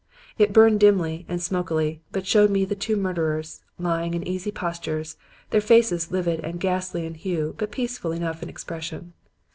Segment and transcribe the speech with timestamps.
[0.39, 5.15] It burned dimly and smokily, but showed me the two murderers, lying in easy postures,
[5.51, 9.13] their faces livid and ghastly in hue but peaceful enough in expression.